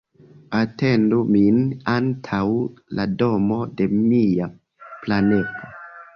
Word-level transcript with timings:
Atendu 0.59 1.19
min 1.35 1.59
antaŭ 1.93 2.41
la 3.01 3.07
domo 3.21 3.61
de 3.83 3.89
mia 4.01 4.51
pranepo. 5.05 5.73